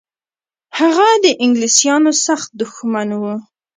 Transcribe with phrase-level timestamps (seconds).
[0.79, 3.23] هغه د انګلیسانو سخت دښمن و.